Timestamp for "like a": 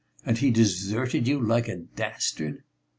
1.39-1.75